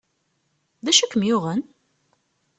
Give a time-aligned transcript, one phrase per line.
[0.83, 1.61] D acu i kem-yuɣen?